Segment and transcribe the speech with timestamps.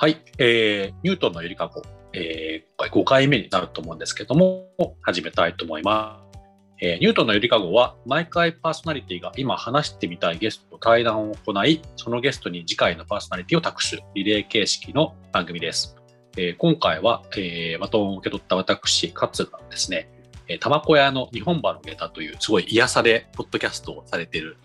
[0.00, 4.68] はい、えー、ニュートンのゆりかご、えー、今回5回目になると思うんですけども、
[5.02, 6.38] 始めたいと思います。
[6.80, 15.96] えーニュートンのゆりかごは、毎回パーソナリティが今話してみたいゲストと対談を行い、そのゲストに次回のパーソナリティを託すリレー形式の番組です。
[16.36, 20.08] えー今回は、えーバトンを受け取った私、勝がですね、
[20.46, 24.58] えー、玉子屋の日本馬の下駄という、すごい癒さで、ポッドキャストをされている、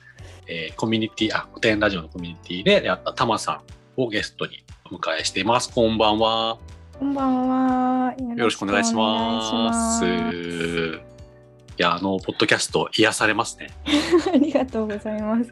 [0.46, 5.72] えーコミュニティ、あ、古典ラジオのコミュニティでやった玉さんをゲストにお迎えしています。
[5.72, 6.58] こんばんは。
[7.00, 8.14] こんばんは。
[8.20, 10.06] よよろしくお願いします。
[10.06, 13.68] いや、あの、ポッドキャスト癒されますね。
[14.34, 15.52] ありがとうございます。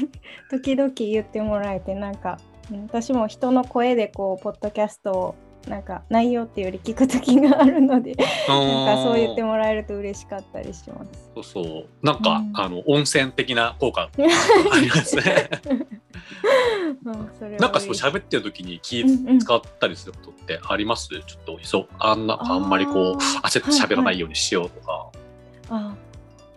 [0.50, 2.38] 時々言ってもらえて、なんか、
[2.70, 5.34] うん私も人の声でこう、ポッドキャストを、
[5.66, 11.30] なんか内容っていうより聞く時があるので、なんかそう言ってもらえると嬉しかったりします。
[11.34, 11.86] そうそう。
[12.02, 15.50] なんか、うんあの、温泉的な効果ありますね。
[17.58, 25.10] なんかそう喋ってる時に気うんうん使ったりすることってあります、ちょっとそうあんなあんまりこう焦って喋らないようにしようとか。
[25.70, 25.94] あ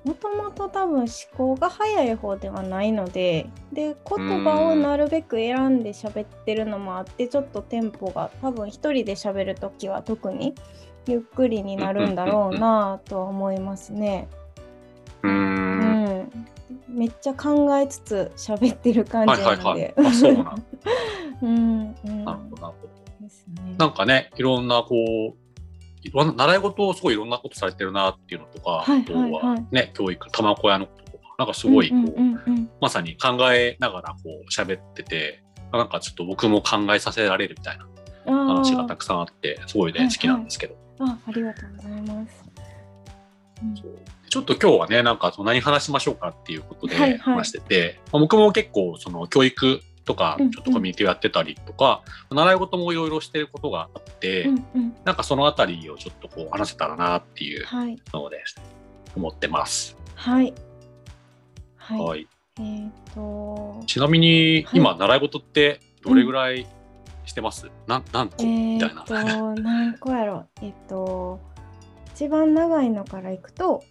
[0.03, 1.07] もともと多分思
[1.38, 10.55] 考が早い方ではないのでで言葉をなるべく選んで喋ってるのもあってちょっとテンポが多分一人で喋る時は特に
[11.07, 14.27] ゆっくりになるんだろうなとは思いますね。
[15.23, 16.31] うんん
[16.88, 19.94] めっちゃ考えつつ喋ってる感じはいはないので。
[19.97, 20.07] はい。
[20.07, 20.55] あ、そうなんだ。
[21.41, 23.02] うんうんなるほど、なるほど。
[23.22, 23.75] ですね。
[23.77, 24.95] なんかね、いろんなこ
[25.35, 25.41] う、
[26.03, 29.31] いろんな習い事をすごいいろんなことされてるなっていうのとか、はいあとはい。
[29.31, 32.69] ははいね、教育、玉子屋のこととか、なんかすごいこう、うんうんうんうん。
[32.81, 37.88] まさに考えながらこう喋ってて、なんかちょっと僕も考えさせられるみたいな
[38.25, 40.75] 話がたくさんあって、すごいね、はい好きなんですけど。
[40.99, 42.45] あありがとうございます。
[43.63, 43.75] うん。
[43.75, 43.97] そう。
[44.29, 47.17] ちょっと今日はね、なんか何話しましょうかっていうことではいはい。
[47.19, 58.44] 話してて、まあ僕も結構その教育とかうんうんちょっとコミュニティをやってたりとか、習い事もいろいろしてることがあって、うんうんなんかそのあたりをちょっとこう話せたらなっていうはいので
[59.16, 59.97] 思ってます。
[60.16, 60.53] はい。
[61.77, 62.00] はい。
[62.00, 62.27] はい。
[62.59, 63.81] えっ、と。
[63.88, 66.67] ちなみにはい今習い事ってどれぐらい
[67.25, 67.71] してます？
[67.88, 69.05] なん何個えみたいな。
[69.55, 71.39] 何個やろえっ、と、
[72.13, 73.83] 一番長いのからいくと、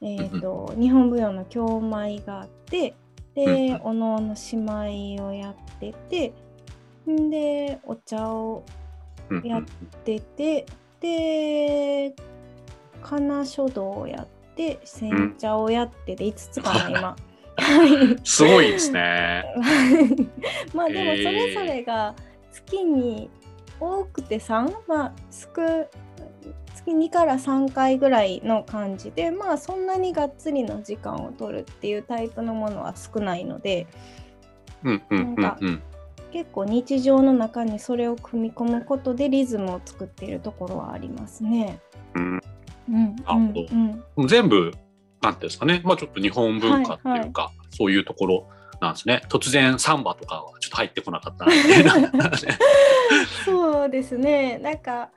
[0.00, 3.01] えっ、と、日本舞踊の京舞があって、うん
[3.34, 6.32] で、おのおの姉妹をやってて、
[7.10, 8.64] んで、お茶を
[9.44, 9.62] やっ
[10.04, 10.66] てて、
[11.00, 12.14] で、
[13.02, 17.16] 金書道をやって、煎茶をやってで5つかな、今。
[17.56, 18.18] はい。
[18.24, 19.44] すごいですね。
[20.74, 22.14] まあでもそれぞれが
[22.50, 23.30] 月に
[23.80, 25.50] 多くて3まあ少
[26.74, 33.86] 月2から3回ぐらいの感じでまあそんなにがっつりの時間を取るっていうタイプのものは少ないので
[34.84, 35.82] うんうん。
[36.32, 41.78] 結構日常の中にそれを組み込むことでリズムを作っているところはありますね。
[42.14, 42.40] うん
[42.88, 44.72] うん全部
[45.20, 48.48] なんていうんですかね、まあちょっと日本文化っていうか、そういうところ
[48.80, 49.22] なんですね。
[49.28, 51.46] 突然サンバとかはちょっと入ってこなかった。
[53.44, 55.10] そうですねなんか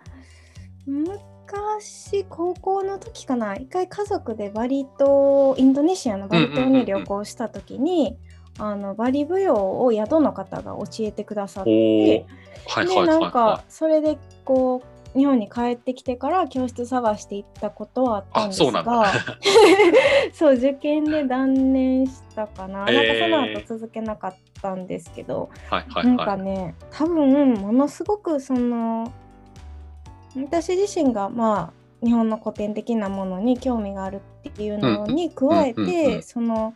[0.85, 8.17] 昔高校の時かな一回家族でバリ島インドネシアのバリ島に旅行した時に
[8.57, 11.69] あのバリ舞踊を宿の方が教えてくださって。
[11.69, 12.25] はい
[12.67, 14.81] はいでなんかそれでこ
[15.13, 19.13] う日本に帰ってきてから教室探して行ったことはあったんですがだ
[20.33, 25.75] そう 受験で断念したかな,、えーなんかその後続けなかったんですけど、い。
[25.75, 26.25] はいはいなんはい。
[26.25, 29.11] かね多分ものすごくその
[30.35, 36.75] 私自身がまあ日本の古典的なものに興味があるっていうのに加えてその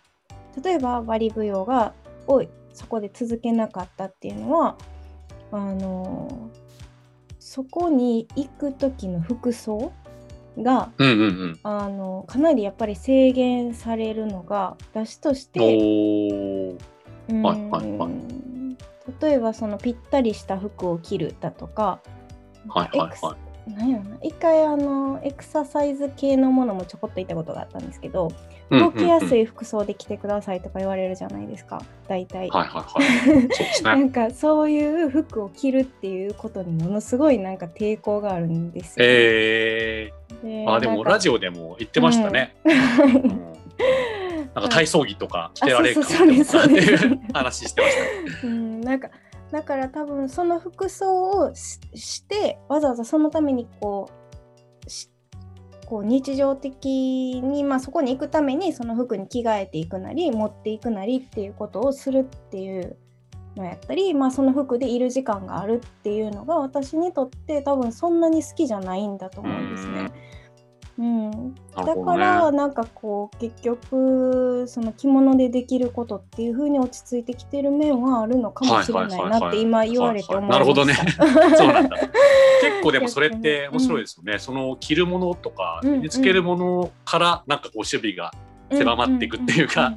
[0.63, 1.93] 例えばバリ舞踊が
[2.27, 2.43] を
[2.73, 4.77] そこで続けなかったっていうのは
[5.51, 6.49] あの
[7.39, 9.91] そこに行く時の服装
[10.57, 11.59] がうんうんうん。
[11.63, 15.59] あのかなりやっぱり制限されるのが私として
[19.21, 22.01] 例えばそのぴったりした服を着るだとか、
[22.67, 23.37] はいはいは
[23.75, 28.31] なんやろな一回あのエクササイズ系のものもちょこっと行ったことがあったんですけど
[28.71, 28.79] い。
[28.79, 32.49] 動きやすい服装で着てくださいとか言われるじゃないですか大体。
[32.49, 33.43] はいはいは
[33.79, 33.83] い。
[33.83, 34.03] なね。
[34.05, 39.05] んかそういう服を着るっていうことにものすごいなんか抵抗があるんですよ。
[39.07, 40.11] え
[40.43, 42.55] でー、あでもラジオでも言ってましたね。
[42.63, 42.73] う
[43.05, 43.49] ん
[44.55, 48.09] なんか体操着とか着てられるかもっていう話してましたね。
[48.43, 49.09] うん、なんか
[49.51, 54.19] だから多分その服装をしてわざわざそのためにこう
[55.89, 62.95] こう日常的に、まあ、そこに行くためにその服に着替えていくなり持っていくなりっていうことをするっていう
[63.55, 70.11] のやったり、まあ、その服でいる時間があるっていうのが私にとって多分そんなに好きじゃないんだと思うんですね。
[70.99, 80.59] うん、だからなんかこう結局その着物でできることっていう風に落ち着いてきてる面はあるのかもしれないなって今言われて思いました。
[80.59, 80.93] なるほどね。
[81.55, 81.97] そうなんだ。
[81.97, 82.11] 結
[82.83, 84.33] 構でもそれって面白いですよね。
[84.33, 88.33] うん、その着るものとか身につけるものからなんかこう守備が
[88.69, 89.93] 狭まっていくっていうか、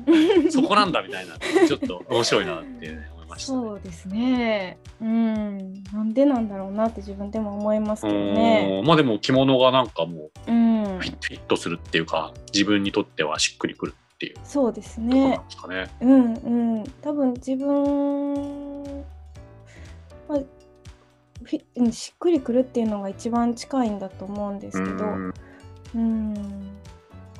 [0.50, 1.34] そこなんだみたいな
[1.66, 4.78] ちょっと面白いなって思いました、ね、そうですね。
[5.00, 8.82] うん、なんでなんだろうなって自分でも思いますけどね。
[8.86, 10.50] まあでも着物がなんかもう
[10.84, 15.42] フィットするっていうか、自分にとってはしっくりくるっていうそうですね。
[15.48, 15.90] ですかね。
[16.00, 19.04] うんうん、多分自分、
[20.28, 25.04] まあ、しっくりくるっていうのが一番近いんだと思うんですけど。
[25.94, 26.70] うん。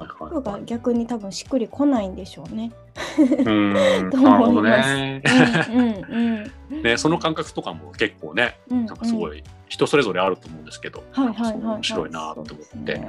[0.04, 2.72] 服が逆に多分しっくりこないんでしょうね。
[3.18, 4.10] うん。
[4.10, 4.94] と思います。
[4.94, 5.22] ね
[5.70, 12.94] うんうんうん、ねその感覚とかも結構ね、うんうん、なんかすごい人それぞれあると思うんですけど、はいはいはい、面白いなと思って。
[12.94, 13.08] ね、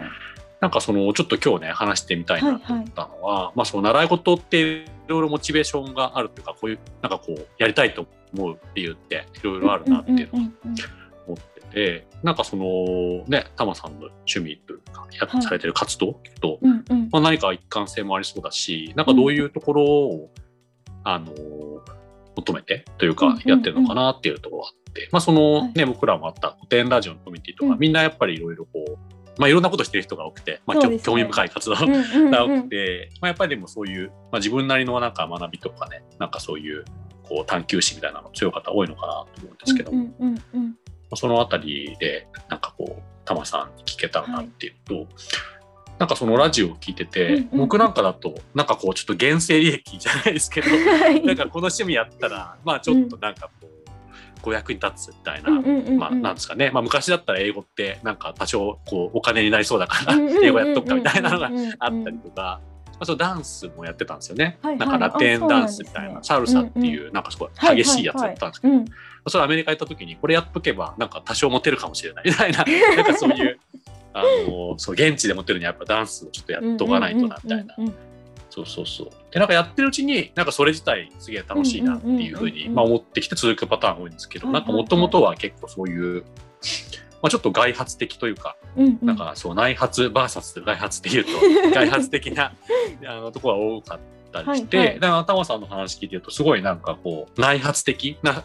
[0.64, 10.48] なんかそのちょっと今日ね話してみたいなと思ったのは、はいはい、まあその習い事っていろいろモチベーションがあるというかこういうなんかこうやりたいと思う理由っていろいろあるなっていうのを
[11.28, 14.83] 思ってて、なんかそのねタマさんの趣味というか
[15.20, 16.20] や、はい、されてる活動？
[16.42, 20.30] と、うんうん、まあ、何か一貫性もありそうだしなんかどういうところを、うん、
[21.04, 21.32] あの
[22.36, 28.98] 求めてというかやってるのかなっていうところがあって、まあそのね、はい、僕らもあった古典ラジオのコミュニティとか、うん、みんなやっぱりいろいろこう
[29.36, 36.86] まあ、いろんなことしてる人が多くて、まあ、ね、興味深い活動が多くて、まあ、やっぱりでもそういう、まあ、自分なりのなんか学びとかねなんかそういう
[37.24, 39.92] こう探求心みたいなの強い方多いのかなと思うんですけど。
[39.92, 40.76] も、うんうんうんうん
[41.16, 45.08] そのあたりでなんかこうタマさんに聞けたらなっていうと、はい、
[46.00, 55.52] なんかそのラジオを聞いてて、うんうん、僕なんかだとなんかこうちょっと原生利益じゃないですけど、 はい、なんかこの趣味やったらまあちょっとなんかこう、お役に立つみたいな、
[55.98, 61.50] まあなんですかね、まあ、昔だったら英語ってなんか多少こうお金になりそうだから英語やっとくかみたいなのが
[61.80, 62.60] あったりとか。
[62.94, 68.74] まあ、そのダンスもやってたんですよね、はいはい、なんかラテンダンスみたいな、ね、サルサっていうなんかすごい激しいやつやったんですけど、
[69.28, 72.26] それアメリカ行った時にこれやっとけばなんか多少モテるかもしれない。
[72.30, 72.64] みたいな。
[72.96, 73.60] なんかそういう
[74.14, 77.76] あのそう現地でモテるにはやっぱダンスをちょっとやっとかないとなみたいな。
[78.50, 79.10] そうそうそう。
[79.32, 86.24] でなんかやってるうちになんかそれ自体すげえ楽しいなっていうふうに思ってきて続くパターン多いんですけど、なんかもともとは結構そういう、
[87.22, 88.56] まあ、ちょっと外発的というか、
[89.02, 91.32] なんかそう内発 VS 外発っていうと
[91.74, 92.54] 外発的な
[93.08, 94.23] あのところが多かった。
[94.42, 94.88] ったりして、はい。
[94.88, 98.44] はい、だからタマさんの話聞いてるとすごいなんかこう内発的な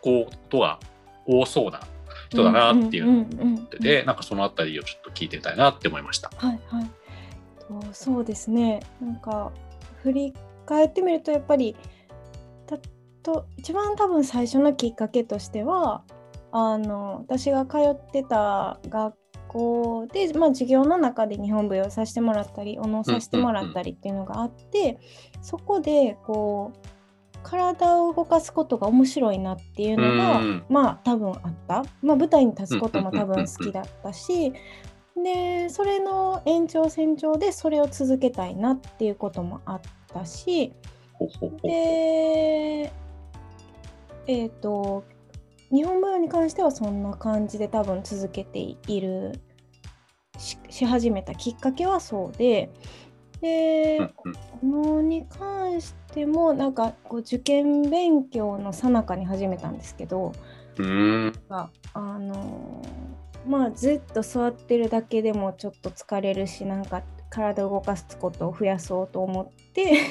[0.00, 0.78] ことが
[1.26, 1.80] 多そうな
[2.30, 6.30] 人だなっていうのを思っててなんかそのあたりをちょっと聞いてみたいなって思いました。
[6.36, 6.90] はいはい、
[7.60, 8.80] とそうですね。
[9.00, 9.52] なんか
[10.02, 10.34] 振り
[10.66, 11.76] 返ってみるとやっぱり
[12.66, 12.78] た
[13.22, 16.02] と一番多分最初のきっかけとしては
[16.52, 19.14] あの私が通ってた学
[19.48, 24.98] 校で、まあ、授業の中で日本舞踊させてもらったりお能させてもらったりっていうのがあって、
[25.42, 26.88] そこでこう
[27.42, 34.52] 体を動かすことが面白いなっていうのが、まあ多分あった、まあ、舞台に立つことも多分好きだったし、
[35.22, 39.80] でそれの延長線上でそれを続けたいなっていうこともあっ
[40.12, 40.72] たし
[41.62, 42.92] で
[44.26, 45.04] えっ、ー、と
[45.70, 49.40] 日本舞踊に関してはそんな感じで多分続けている
[50.38, 52.70] し始めたきっかけはそうで
[53.40, 54.24] でこ
[54.64, 60.32] のに関してもなんかこう受験勉強のさなかに始めたんですけど、
[60.76, 62.82] うん、あの
[63.46, 70.02] まあずっと座ってるだけでもちょっと疲れるしなんか体を動かすことを増やそうと思って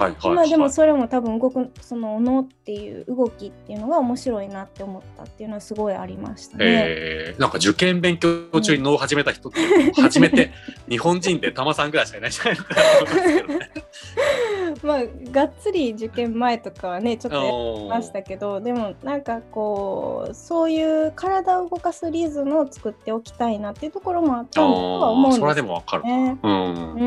[0.00, 6.64] はいはい、まあでもそれも多分動くそのおのっていう動きっていうのが面白いなって思ったっていうのはすごいありましたね。
[6.66, 10.52] えー、なんか受験勉強中に脳を始めた人って、うん、初めて
[10.88, 13.70] 日本人で玉さんぐらいしかいないじゃないのかなと思いますけどね。
[14.82, 15.00] まあ
[15.30, 25.52] がっつり受験前とかはねちょっとやってましたけどでもなんかこうそういう体を動かすリズムを作っておきたいなっていうところもあったとは思うんですよね。
[25.52, 27.06] それでもわかる、うん、うんう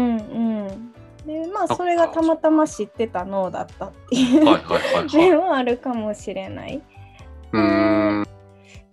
[0.69, 0.93] ん。
[1.25, 4.45] でまあそれがたまたま知ってた脳だったっていう
[5.13, 6.81] 面はあるかもしれない。
[7.51, 8.27] うん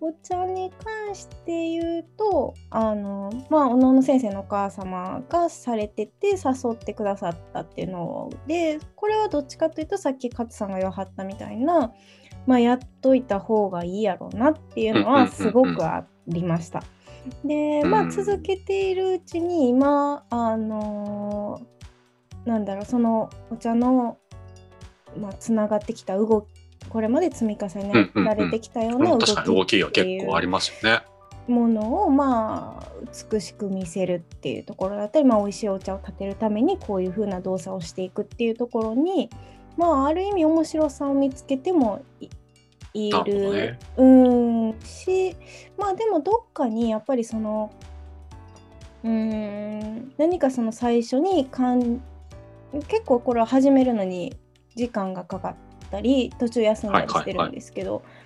[0.00, 11.92] お茶に関して言うとあのまあおのの先生のお母様がされてて誘ってくださったっていうのでこれはどっちかというとさっき勝さんが言わはったみたいな、
[12.46, 16.82] まあ、やっといた方がいいやろうなっていうのはすごくありました。
[17.44, 21.80] でまあ続けているうちに今あのー
[22.46, 24.18] なんだろうそのお茶の
[25.16, 26.46] まあ、つながってきた動き
[26.88, 31.02] これまで積み重ねられてきたような動き確かに動きが結構ありますよね。
[31.48, 32.86] ものをまあ
[33.32, 39.30] 美しく見せるっていうところだったり、まあ、美味しいお茶を立てるためにこういう風な動作をしていくっていうところに
[39.76, 42.04] まあある意味面白さを見つけても
[42.94, 45.36] いる、ね、うんし
[45.78, 47.72] まあでもどっかにやっぱりその
[49.02, 52.00] うん何かその最初にかん
[52.88, 54.36] 結構これは始めるのに
[54.76, 55.54] 時間がかかっ
[55.90, 58.20] たり途中休んだりしてるんですけど、はいはいはい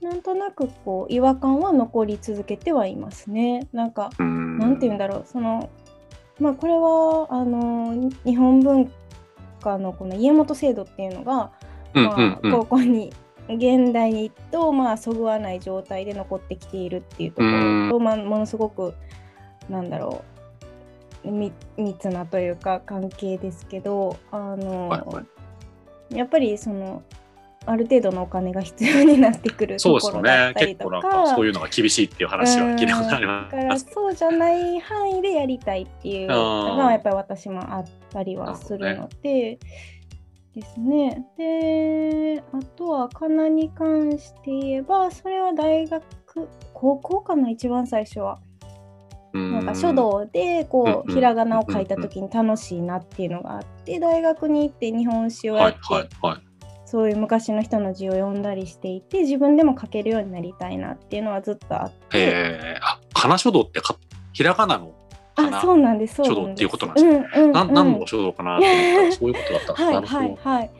[0.00, 3.68] なんとなくこう違和感は残り続けてはいますね。
[3.72, 5.24] なんかなんて言うんだろう。
[5.26, 5.68] その
[6.38, 8.90] まあこれはあの日本文
[9.60, 11.52] 化のこの家元制度っていうのが、
[11.92, 13.12] まあ、高校に
[13.48, 18.94] 現代とまあそぐわない状態で残ってきているっていうところと、まあ、ものすごく
[19.68, 20.24] なんだろ
[21.24, 25.26] う密なというか関係ですけどあの、はいはい、
[26.10, 27.02] やっぱりその
[27.66, 33.56] ある程度のお金が必要になってくるところだったりとか、そうですね、結構なんかそういうのが厳しいっていう話は聞いたことあります。
[33.56, 39.58] だからそうじゃない範囲でやりたいっていうのがやっぱり私もあったりはするので。
[40.52, 41.24] ですね。
[41.38, 46.02] で、あとはかなに関して言えば、それは大学、
[46.74, 48.40] 高校かな、一番最初は。
[49.32, 55.78] なんか書道でこうひらがなを書いた時に楽しいなっていうのがあって大学に行って日本史をやって
[56.84, 62.18] そういう昔の人の字を読んだりしていて自分でも書けるようになりたいなっていうのはずっとあって。
[62.18, 63.96] へあ、かな書道ってか
[64.32, 64.92] ひらがなの
[65.36, 66.16] あ、そうなんです。
[66.16, 67.28] 書道っていうことなんですね。
[67.36, 70.70] うんうん、な何の書道かなと思ったらそういうことだったはいはいはい。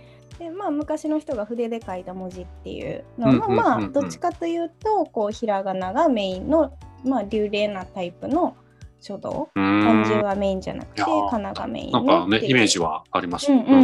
[0.41, 6.73] でまあ昔の人が筆で書いた文字っていうのは、まあどっちかというとこうひらがながメインの
[7.05, 8.57] まあ流麗なタイプの
[9.03, 9.51] 書道。
[9.55, 13.53] 漢字はメインじゃなくてかながメインのなんかねイメージはあります。
[13.53, 13.75] うんうん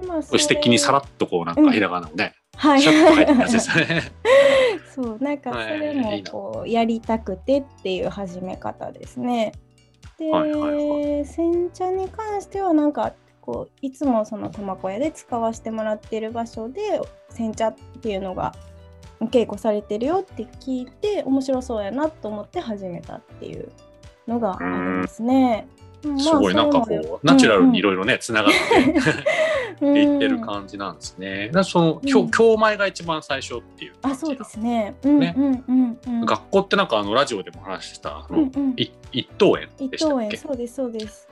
[0.00, 0.08] うん。
[0.08, 2.82] まあ、素敵にさらっとこうなんかひらがなをね、うん、はい。
[4.94, 9.52] そうなんかそれもこうやりたくてっていう始め方ですね。
[10.18, 13.12] で、煎茶に関してはなんか
[13.42, 18.54] こういつもその玉子屋で使わせてもらってる場所で煎茶っていうのが
[19.20, 23.68] 稽古されてるよって聞いて面白そうやなと思って始めたっていう
[24.26, 25.66] のがありますね。
[26.02, 28.52] すごいなんかこうナチュラルにいろいろねつながっ
[29.78, 31.50] ていってる感じなんですね。
[31.52, 34.96] だその今日今日前が一番最初っていうあそうですね。
[35.04, 35.36] ね
[36.24, 38.92] 学校ってなんかあのラジオでも話したあの、一
[39.38, 40.36] 等園でしたっけ？
[40.36, 41.28] そうですそうです。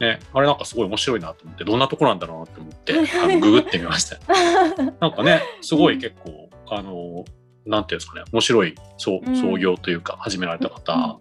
[0.00, 4.16] ね、あれなんかすごい面白いなと思ってどんなところなんだろうなと思ってあのググってみました。
[4.98, 7.24] なんかねすごい結構、あの
[7.66, 11.20] なんていうんですかね面白い創創業というか始められた方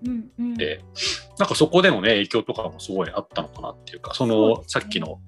[0.57, 0.81] で、
[1.37, 5.19] なんかそこでのね影響とかもすごいあったのかなっていうかその、ね、さっきの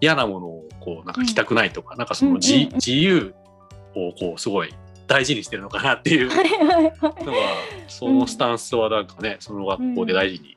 [0.00, 3.34] 嫌なものをこうなんか着たくないとか、うん、なんかその自,、自由
[3.96, 4.72] をこうすごい
[5.08, 6.28] 大事にしてるのかなっていう。
[7.02, 7.38] のが
[7.88, 10.56] そのスタンスはなんかねその学校で大事に、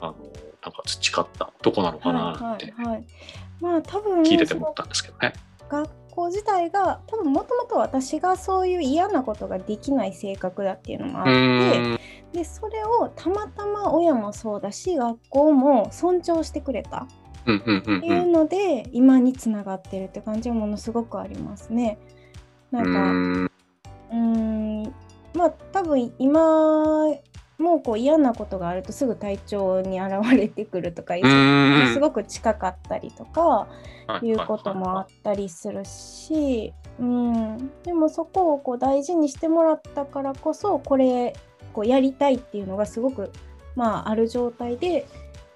[0.00, 0.16] あの
[0.68, 3.04] なんか培ったとこなのかなって、はい
[3.60, 5.32] まあ多分聞いてて思ったんですけどね。
[5.68, 12.00] 学校自体が多分もともと私がそういう嫌なことができない性格だっていうのもあって
[12.32, 17.06] でそれをたまたま親もそうだし学校も尊重してくれた。
[17.42, 21.98] っていうので今につながってるって感じはものすごくありますね。
[22.70, 23.48] なんか
[24.12, 24.82] うん。
[25.34, 27.06] まあ多分今
[27.58, 31.14] もうこう嫌なことがあるとすぐ体調に現れてくるとか
[31.92, 33.66] すごく近かったりとか
[34.22, 41.34] いうこともあったりするし、うん、でもそこをこう大事にしてもらったからこそこれ
[41.72, 43.32] こうやりたいっていうのがすごく、
[43.74, 45.06] まあ、ある状態で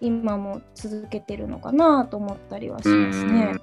[0.00, 3.54] 今も続けてるのかなと思ったりはしますね。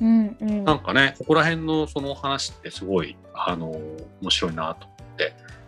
[0.00, 3.70] うんうん、なんかねここら辺のその話ってすごいあの
[4.20, 4.91] 面白いなと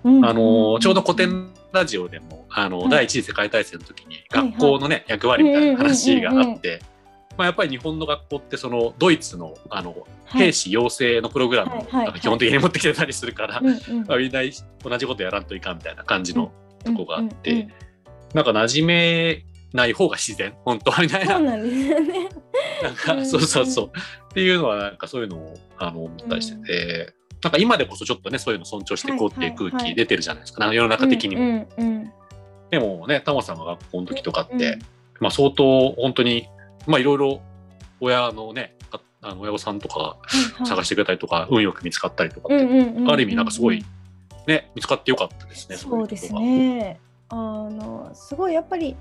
[0.04, 0.16] うん。
[0.18, 6.80] うん、あのちょうど古典ラジオでもあの、はい、第一次世界大戦の時に学校のね、はいはい、役割みたいな話があって。
[7.36, 13.72] まあ、やっぱり日本の学校ってそのドイツのあの兵士養成のプログラムを基本的に持ってきてたりするから、みん
[14.06, 14.40] な
[14.84, 16.52] 同じことやらんといかんみたいな感じの
[16.84, 17.68] とこがあって、
[18.34, 21.34] なんか馴染めない方が自然本当はみたいな。
[21.34, 22.28] そうなんですよね。
[22.82, 23.86] なんかそうそうそう。
[23.86, 31.68] っていうのはなんかそういうのをあの思ったりしてて、なんか今でこそちょっとねそういうの尊重していこうっていう空気出てるじゃないですか、世の中的にも。
[32.70, 34.80] でもねタマさんが学校の時とかって、うんうん、
[35.20, 36.48] まあ、相当本当に
[36.86, 37.42] まあいろいろ
[38.00, 38.74] 親のね
[39.20, 40.16] あの親御さんとか
[40.66, 43.84] 探してくれたりとか、はいはい、運よく見つかったりとかって、ある意味なんかすごい
[44.46, 45.76] ね見つかってよかったですね。
[45.76, 46.98] そうですね
[47.28, 48.96] あのすごいやっぱり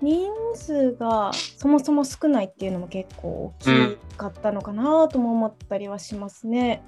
[0.00, 6.82] 人数がそもそも少ないっていうのも結構大きかったのかなとも思ったりはしますね。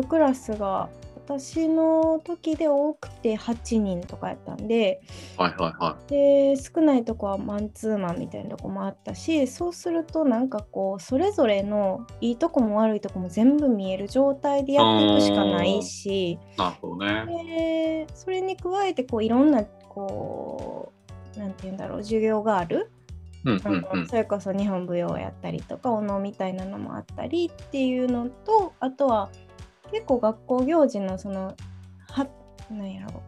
[0.00, 0.88] 一クラスが
[1.26, 5.00] 私の時で多くて8人とかやったんで
[5.36, 16.38] はいはいはで少ないとこはマンツーマンみたいなとこもあったしそうするとなんかこうそれぞれのいいとこも悪いとこも全部見える状態でやっていくしかないしい。
[16.56, 18.06] なるほどね。
[18.06, 20.92] でそれに加えてこういろんなこ
[21.36, 22.92] うなんて言うんだろう授業がある
[23.44, 24.06] うんうんうん。
[24.06, 29.28] それこそ日本舞踊をやったりとかお能みたいなのもあったりっていうのとあとは
[29.92, 31.54] 結構学校行事のその
[32.08, 32.26] は
[32.70, 33.22] なんやろ。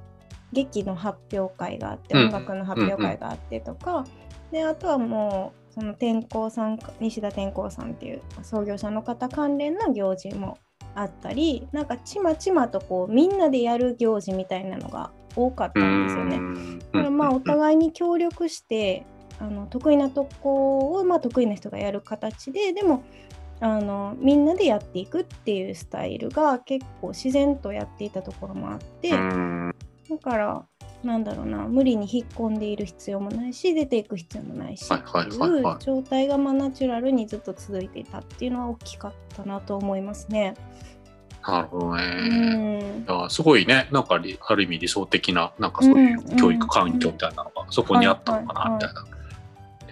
[0.51, 2.27] 劇の発表会があって、うん。
[2.27, 4.05] 音楽の発表会があってとか、
[4.51, 10.59] であとはもうその天功さん西田天功さんっていう創業者の方関連の行事も
[10.95, 16.41] あったりなんかちまちまとこうみんなでやる行事みたいなのが多かったんですよね。
[16.41, 19.07] ねだからまあお互いに協力して
[19.39, 23.05] あの得意なとこをまあ得意な人がやる形ででも
[23.61, 30.65] あのみんなでやっていくっていうスタイルが結構自然とやっていたところもあってだから
[31.03, 40.55] なんだろうな無理に引っ込んでいる必要もないし出ていく必要もないしってはいう状態がまあナチュラルにずっと続いていたっていうのは大きかったなと思いますね。
[41.47, 42.03] なるほどうね。
[42.03, 42.81] ん。
[42.81, 49.05] いやすごいね、なんかりある意味理想的な、なんかそういう教育環境みたいなのがそこにあったのかなみたいな。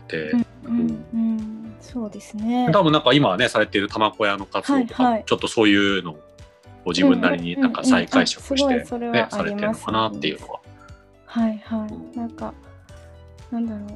[0.08, 0.30] で
[0.64, 1.55] うんうん
[1.96, 2.68] そうですね。
[2.72, 6.20] 多分なんか今はね、されている玉子屋の活動とか、はいはいちょっとそういうのを
[6.84, 10.60] ご自分なりになんか再解釈して、ねは、されてるのかなっていうのは。
[11.24, 12.18] はいはい。
[12.18, 12.52] なんか、
[13.50, 13.88] なんだろう。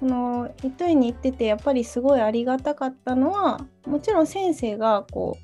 [0.00, 5.38] この糸井に行っててやっぱりすごいありがたかったのはもちろん先生がこ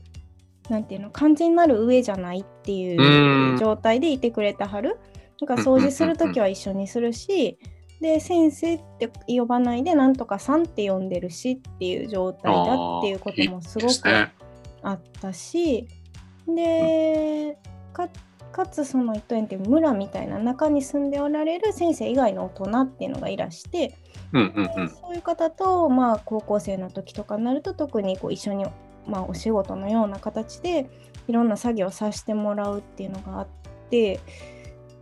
[0.69, 4.99] うなんていうの完全なる上じゃないっていう状態でいてくれたはる。
[5.41, 7.59] なんか掃除する時は一緒にするし、
[8.03, 13.93] で先生って呼ばないでなんとかさんって呼んでるしっていう状態だっていうこともすごく。
[14.85, 15.87] あったし
[16.49, 17.57] で
[17.93, 18.09] か
[18.51, 23.95] かつその糸園って村みたいな中に住んでおられる先生以外の大人っていうのがいらして、
[24.33, 24.88] うんうんうん。
[24.91, 28.67] そういう方と、まあ、高校生の時とかになると特にこう一緒に、
[29.07, 30.91] まあ、お仕事のような形で
[31.29, 33.47] いろんな作業をさせてもらうっていうのがあっ
[33.88, 34.21] て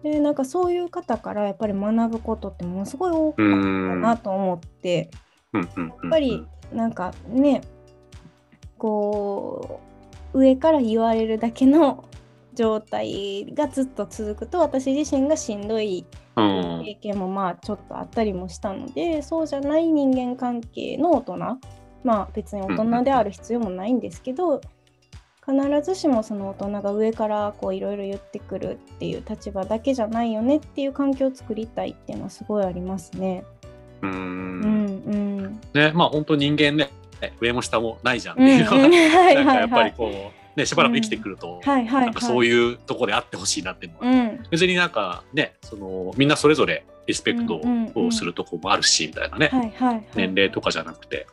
[0.02, 3.52] でなんかそういう方からやっぱり学ぶことってものすごい多かった
[3.96, 5.10] なと思って。
[5.52, 7.62] やっぱりなんかね
[8.78, 9.80] こ
[10.32, 12.04] う上から言われるだけの
[12.54, 16.82] 状態がずっと続くと私自身がしんどいうん。
[16.84, 21.36] 経験もまあちょっとあったりもしたのでそうじゃない人間関係の大人
[22.04, 24.60] まあ別に大人である必要もないんですけど
[25.50, 33.44] 必ずしもその大人が上からこういろいろ言ってくるっていう立場だけじゃないよねっていう環境を作りたいっていうのはすごいありますね。
[34.02, 35.16] ううんんう
[35.48, 35.60] ん。
[35.74, 36.90] ね、まあ本当人間ね、
[37.40, 43.92] 上も下もないじゃんっうんていうのは、うんはい なんかやっぱはいはいりこう、ね、しばらく生きてくると、はいはいなんかそういうところであってほしいなっていう。
[43.92, 44.42] のは、うん。
[44.50, 48.06] 別になんかね、そのみんなそれぞれリスペクトうんうんうん。
[48.08, 50.04] をするとこもあるし、みたいなね、はいはいはい。
[50.14, 51.26] 年齢とかじゃなくて、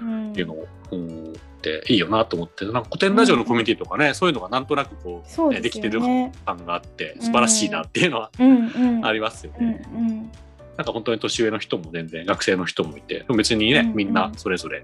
[0.00, 0.32] うん。
[0.32, 6.32] っていうのを、うん、っていいよなと思って、なんか古典ラジオのコミュニティとかね、そういうのがなんとなくこう、ね、そうでよですきてるね。
[6.44, 9.82] 感があって、素晴らしいなっていうのはうんうんありますようんね。
[9.94, 10.30] うん
[10.76, 13.94] なんか本当に年上の人も全然学生の人もいて、別にね、うんうん。
[13.94, 14.82] みんなそれぞれ、や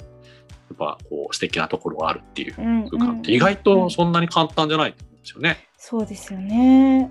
[0.74, 5.68] っぱこう素敵なところがあるっていううん空間って意外とそんなに簡単じゃないと思うんですよね。
[5.76, 7.10] そうですよね。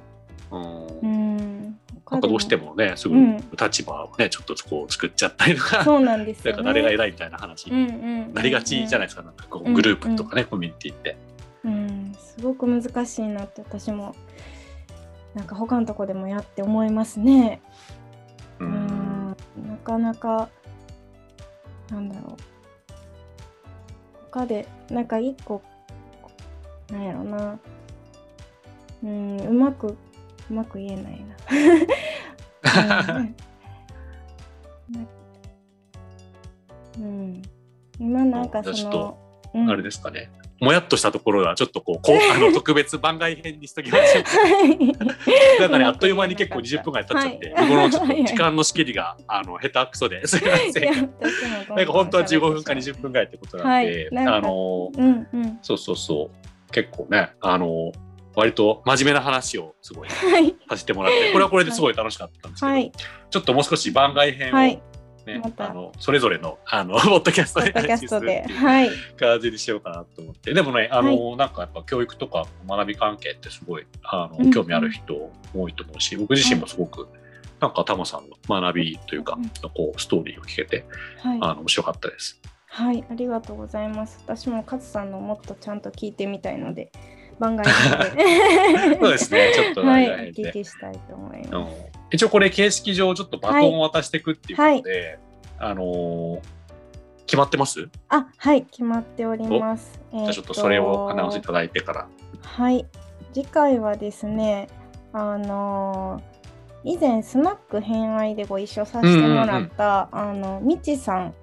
[0.52, 1.80] うんうん。
[2.10, 6.54] なんかどうしてもね、すぐうん立場をね、ちょっとこう作っちゃったりとか、そうなんですね。
[6.56, 7.96] か誰が偉いみたいな話うんにう
[8.30, 11.18] んなりがちじゃないですか、なんかこううんグループとかね、コミュニティって。
[11.64, 14.16] うん、すごく難しいなって私も
[15.34, 17.62] なんか他のとこでもやって思いますね。
[18.60, 19.36] ううんん、
[19.68, 20.50] なかなか
[21.92, 22.57] なんだろう
[24.38, 25.64] 他でなんか一個
[26.92, 27.60] なんやろな
[29.04, 29.98] うんうまく
[30.50, 31.36] うまく言えないな。
[36.98, 37.42] うんうん、
[38.00, 39.18] 今なんかその、
[39.54, 40.32] うんあれですかね。
[40.60, 44.24] もやっとしたところはちょっとこう、こうあの特別番外編にしときましょう。
[45.62, 47.68] なんかね、あっという間に結構20分ぐらい経っちゃって、はい。
[47.68, 51.14] このちょっと時間の仕切りがあの下手くそで すいません。
[51.76, 54.28] なんか本当は15分か20分ぐらいってことなんで、はい。
[54.28, 55.60] あのうんうん。
[55.62, 56.72] そうそうそう。
[56.72, 57.92] 結構ねあの
[58.36, 60.56] 割と真面目な話をすごいはい。
[60.70, 62.92] させてもらってこれはこれですごい楽しかったんですけど、はい。
[63.30, 64.82] ちょっともう少し番外編をはい
[65.28, 68.44] ね、あのそれぞれのあの ポッドキャストでポッドキャストで。
[68.48, 68.90] 配信するっていうはい。
[69.18, 70.54] 感じにしようかなと思って。
[70.54, 75.14] でもねあの、なんかやっぱ教育とか学び関係ってすごいあの、うん興味ある人
[75.54, 77.10] 多いと思うし僕自身もすごく
[77.60, 80.86] なんかタマさんの学びというか、うんこうストーリーを聞けて、
[81.20, 81.40] はい。
[81.42, 82.42] あの面白かったです。
[82.70, 84.20] はい、ありがとうございます。
[84.26, 86.92] 私も勝さんのもっとちゃんと聞いてみたいので、
[87.40, 89.00] 番外編で。
[89.00, 91.76] そうですねちょっとはい、お番外編で聞きしたいと思いうんます。
[92.12, 95.20] 一応これ形式上ちょっとバトンを渡していくっていうことで、
[95.60, 96.40] あのー
[97.28, 100.00] 決まってます、あ、はい、決まっております。
[100.14, 102.08] じじゃあちょっとそれをアナウンスいただいてから。
[102.42, 102.86] はい、
[103.34, 104.70] 次回はですね、
[105.12, 106.38] あのー
[106.84, 111.34] 以前スナック偏愛でご一緒させてもらった、あのみちさんっ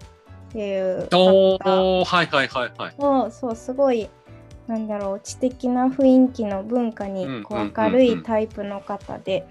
[0.53, 2.95] ていうお方おはいはいはいはい。
[2.97, 4.09] をそうすごい
[4.67, 9.47] なんだろう知的な雰囲気の文化にこう明るいタイプの方で、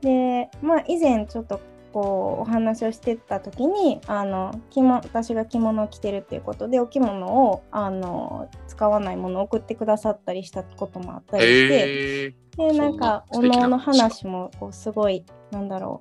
[0.00, 1.60] でまあ以前ちょっと
[1.92, 11.74] こうお話をしてた時にあの着物私が着物を着てるっていうことでお着物をあの使わないものを送ってくださったりしたこともあったりして。
[11.74, 13.68] へえでなんかおそんな素敵な。
[13.68, 16.00] のおの話もこうすごいなんだろ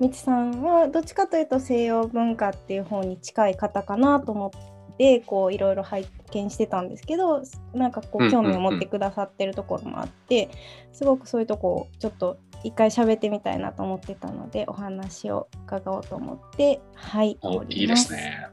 [0.00, 4.58] うみちさんはどっちかというと西洋文化っていう方に近い方かなと思って
[5.26, 7.42] こういろいろ拝見してたんですけど
[7.74, 8.44] なんかこうんうんううん。
[8.44, 10.48] 興味を持ってくださってるところもあって、
[10.92, 18.48] すごくそういうとこをちょっと一回喋ってみたいなと思ってたのでお話を伺おうと思ってはいいいですね。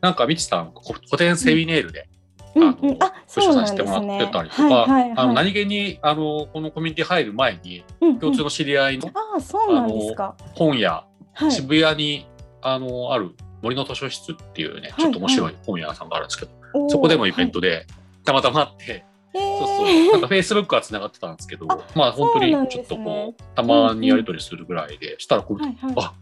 [0.00, 2.08] なんかみちさんこ古典セミネイルで、
[2.54, 4.06] うんあのうんあご一緒させてそうなんですね。
[4.06, 5.12] もらってたりとか、はいはいはい。
[5.16, 8.18] あの何気にあのこのコミュニティ入る前にうんうん。
[8.18, 10.34] 共通の知り合いのああそうなんですか。
[10.54, 11.52] 本屋、はい。
[11.52, 12.26] 渋谷に
[12.60, 17.86] あのある森の図書室っていうね、はいちょっと面白い本屋さんがあるんですけど、おーそこでもイベントで
[18.24, 19.04] たまたまあって、はい。
[19.32, 25.94] そうそう、えーなんかフェイスブックはつながってたんですけど、あまあ本当にちょっとこう、たまにやり取りするぐらいで、したらこう、はいはい。
[25.96, 26.14] あ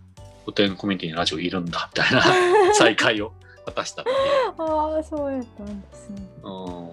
[0.44, 2.22] 古典コミュニティにラジオいるんだみたいな
[2.72, 3.32] 再会を
[3.66, 4.16] 果たしたっていう。
[4.56, 6.22] ああ、そうやったんですね。
[6.42, 6.52] うん。
[6.88, 6.90] は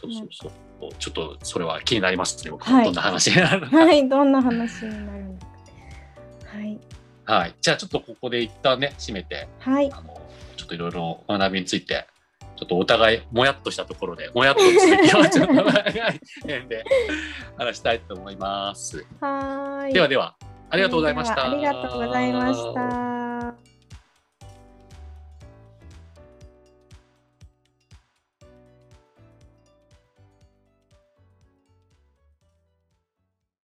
[0.00, 0.92] そうそうそう。
[0.98, 2.64] ちょっとそれは気になりますね、僕。
[2.64, 2.84] はい。
[2.86, 3.76] どんな話になるのい、か。
[3.76, 5.46] はい、どんな話になるのか。
[6.56, 6.78] はい、
[7.24, 7.54] はい。
[7.60, 10.20] じゃあちょっとここで一旦ね、締めて、はい、あの
[10.56, 12.06] ちょっといろいろ学びについて、
[12.56, 16.84] ちょっとお互いもやっとしたところで、もやっとの続きをちょっと長い辺で
[17.56, 19.06] 話したいと思います。
[19.20, 19.92] はーい。
[19.92, 20.36] ではでは、
[20.70, 21.50] ありがとうございました。
[21.50, 23.21] ありがとうございました。